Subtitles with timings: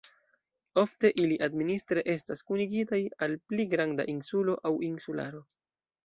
[0.83, 5.43] Ofte ili administre estas kunigitaj al pli granda insulo aŭ insularo.